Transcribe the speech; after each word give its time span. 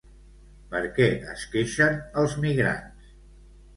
Per 0.71 0.79
què 0.95 1.07
es 1.33 1.45
queixen 1.53 2.01
els 2.23 2.37
migrants? 2.47 3.15